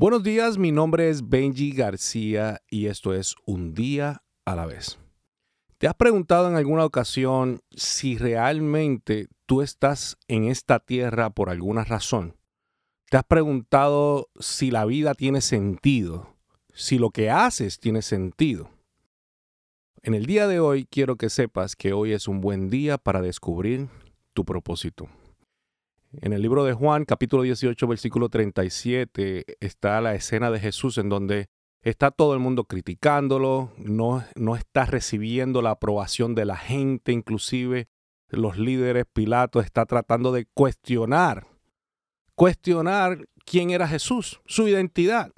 [0.00, 4.96] Buenos días, mi nombre es Benji García y esto es Un día a la vez.
[5.78, 11.82] ¿Te has preguntado en alguna ocasión si realmente tú estás en esta tierra por alguna
[11.82, 12.36] razón?
[13.10, 16.36] ¿Te has preguntado si la vida tiene sentido?
[16.72, 18.70] Si lo que haces tiene sentido?
[20.02, 23.20] En el día de hoy quiero que sepas que hoy es un buen día para
[23.20, 23.88] descubrir
[24.32, 25.08] tu propósito.
[26.12, 31.10] En el libro de Juan, capítulo 18, versículo 37, está la escena de Jesús en
[31.10, 31.50] donde
[31.82, 37.88] está todo el mundo criticándolo, no, no está recibiendo la aprobación de la gente, inclusive
[38.30, 41.46] los líderes, Pilato está tratando de cuestionar,
[42.34, 45.32] cuestionar quién era Jesús, su identidad.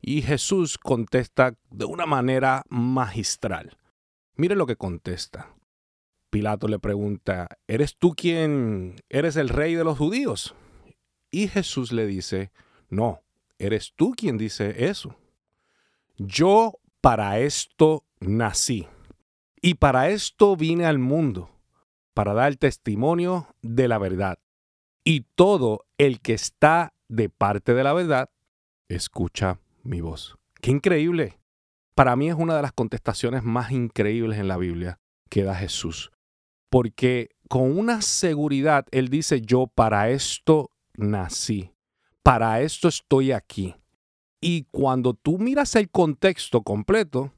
[0.00, 3.78] Y Jesús contesta de una manera magistral.
[4.34, 5.54] Mire lo que contesta.
[6.32, 10.54] Pilato le pregunta, ¿eres tú quien eres el rey de los judíos?
[11.30, 12.50] Y Jesús le dice,
[12.88, 13.20] no,
[13.58, 15.14] eres tú quien dice eso.
[16.16, 18.88] Yo para esto nací
[19.60, 21.50] y para esto vine al mundo,
[22.14, 24.38] para dar testimonio de la verdad.
[25.04, 28.30] Y todo el que está de parte de la verdad,
[28.88, 30.38] escucha mi voz.
[30.62, 31.38] ¡Qué increíble!
[31.94, 36.10] Para mí es una de las contestaciones más increíbles en la Biblia que da Jesús
[36.72, 41.70] porque con una seguridad Él dice, yo para esto nací,
[42.22, 43.76] para esto estoy aquí.
[44.40, 47.30] Y cuando tú miras el contexto completo,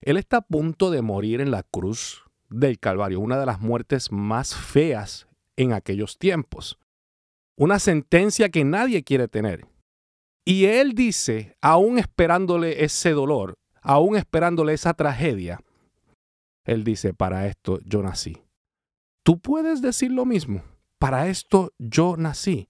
[0.00, 4.10] Él está a punto de morir en la cruz del Calvario, una de las muertes
[4.10, 6.78] más feas en aquellos tiempos.
[7.58, 9.66] Una sentencia que nadie quiere tener.
[10.46, 15.60] Y Él dice, aún esperándole ese dolor, aún esperándole esa tragedia,
[16.64, 18.38] él dice, para esto yo nací.
[19.22, 20.62] Tú puedes decir lo mismo,
[20.98, 22.68] para esto yo nací.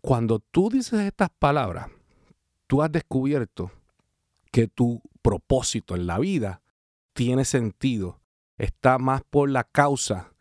[0.00, 1.88] Cuando tú dices estas palabras,
[2.66, 3.70] tú has descubierto
[4.52, 6.62] que tu propósito en la vida
[7.12, 8.20] tiene sentido,
[8.56, 10.32] está más por la causa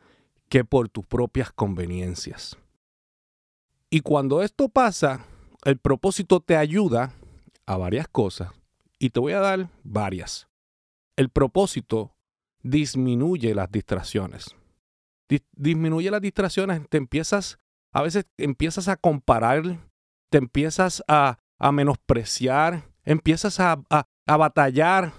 [0.49, 2.57] que por tus propias conveniencias.
[3.89, 5.25] Y cuando esto pasa,
[5.63, 7.13] el propósito te ayuda
[7.65, 8.51] a varias cosas
[8.99, 10.47] y te voy a dar varias.
[11.15, 12.16] El propósito
[12.61, 14.55] disminuye las distracciones.
[15.53, 17.59] disminuye las distracciones, te empiezas,
[17.91, 19.63] a veces empiezas a comparar,
[20.29, 21.39] te empiezas a,
[21.71, 23.81] menospreciar, empiezas a,
[24.25, 25.13] batallar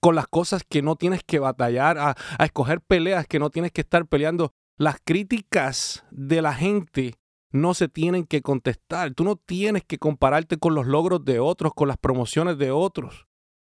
[0.00, 3.72] con las cosas que no tienes que batallar, a, a escoger peleas que no tienes
[3.72, 4.52] que estar peleando.
[4.76, 7.14] Las críticas de la gente
[7.54, 9.14] no se tienen que contestar.
[9.14, 13.28] Tú no tienes que compararte con los logros de otros, con las promociones de otros.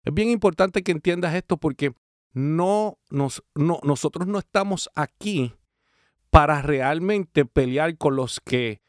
[0.04, 1.94] Es bien importante que entiendas esto porque
[2.38, 5.56] no, nos, no, nosotros no estamos aquí
[6.30, 8.80] para realmente pelear con los que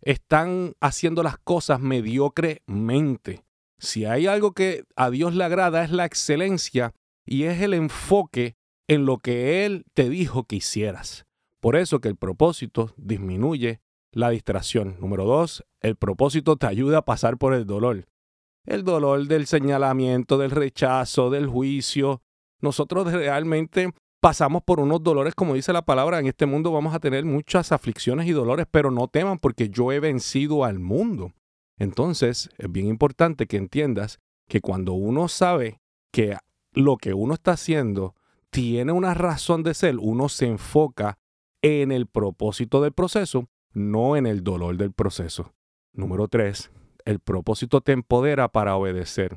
[0.00, 3.44] están haciendo las cosas mediocremente.
[3.78, 8.56] Si hay algo que a Dios le agrada es la excelencia y es el enfoque
[8.88, 11.26] en lo que Él te dijo que hicieras.
[11.60, 13.80] Por eso que el propósito disminuye
[14.10, 14.96] la distracción.
[14.98, 18.08] Número dos, el propósito te ayuda a pasar por el dolor.
[18.64, 22.20] El dolor del señalamiento, del rechazo, del juicio,
[22.60, 27.00] nosotros realmente pasamos por unos dolores, como dice la palabra, en este mundo vamos a
[27.00, 31.32] tener muchas aflicciones y dolores, pero no teman porque yo he vencido al mundo.
[31.78, 34.18] Entonces, es bien importante que entiendas
[34.48, 35.80] que cuando uno sabe
[36.12, 36.36] que
[36.72, 38.14] lo que uno está haciendo
[38.50, 41.18] tiene una razón de ser, uno se enfoca
[41.62, 45.52] en el propósito del proceso, no en el dolor del proceso.
[45.92, 46.70] Número tres,
[47.04, 49.36] el propósito te empodera para obedecer.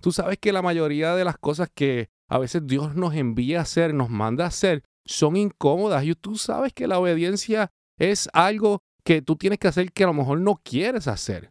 [0.00, 3.62] Tú sabes que la mayoría de las cosas que a veces Dios nos envía a
[3.62, 6.04] hacer, nos manda a hacer, son incómodas.
[6.04, 10.08] Y tú sabes que la obediencia es algo que tú tienes que hacer que a
[10.08, 11.50] lo mejor no quieres hacer.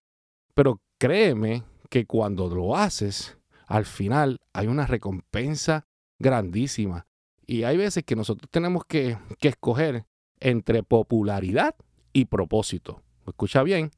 [0.53, 5.87] Pero créeme que cuando lo haces, al final hay una recompensa
[6.19, 7.07] grandísima.
[7.45, 10.05] Y hay veces que nosotros tenemos que, que escoger
[10.39, 11.75] entre popularidad
[12.13, 13.01] y propósito.
[13.25, 13.91] Escucha bien,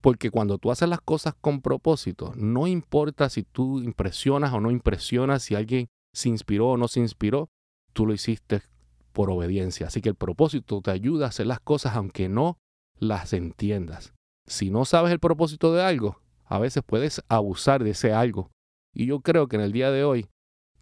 [0.00, 4.70] porque cuando tú haces las cosas con propósito, no importa si tú impresionas o no
[4.70, 7.50] impresionas, si alguien se inspiró o no se inspiró,
[7.92, 8.62] tú lo hiciste
[9.12, 9.86] por obediencia.
[9.86, 12.58] Así que el propósito te ayuda a hacer las cosas aunque no
[12.98, 14.12] las entiendas.
[14.46, 18.50] Si no sabes el propósito de algo, a veces puedes abusar de ese algo.
[18.92, 20.28] Y yo creo que en el día de hoy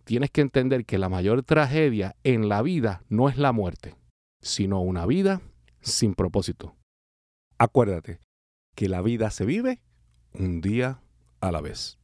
[0.04, 3.96] tienes que entender que la mayor tragedia en la vida no es la muerte,
[4.40, 5.42] sino una vida
[5.80, 6.74] sin propósito.
[7.58, 8.20] Acuérdate
[8.74, 9.82] que la vida se vive
[10.32, 11.02] un día
[11.40, 11.98] a la vez.